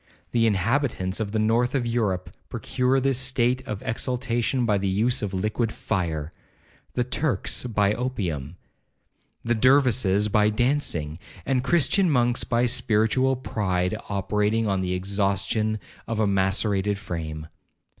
The 0.31 0.47
inhabitants 0.47 1.19
of 1.19 1.31
the 1.31 1.37
north 1.37 1.75
of 1.75 1.85
Europe 1.85 2.31
procure 2.49 2.99
this 2.99 3.19
state 3.19 3.61
of 3.67 3.83
exaltation 3.83 4.65
by 4.65 4.79
the 4.79 4.87
use 4.87 5.21
of 5.21 5.31
liquid 5.31 5.71
fire—the 5.71 7.03
Turks 7.03 7.65
by 7.65 7.93
opium—the 7.93 8.55
Dervises 9.53 10.27
by 10.27 10.49
dancing—and 10.49 11.63
Christian 11.63 12.09
monks 12.09 12.43
by 12.43 12.65
spiritual 12.65 13.35
pride 13.35 13.95
operating 14.09 14.65
on 14.65 14.81
the 14.81 14.95
exhaustion 14.95 15.77
of 16.07 16.19
a 16.19 16.25
macerated 16.25 16.97
frame. 16.97 17.45